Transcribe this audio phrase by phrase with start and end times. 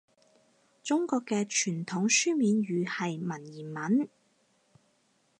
[0.81, 4.09] 中國嘅傳統書面語係文言文